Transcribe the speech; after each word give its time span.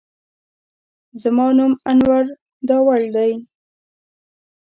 زما 1.21 1.47
نوم 1.57 1.73
انور 1.89 2.25
داوړ 2.67 3.01
دی. 3.15 3.31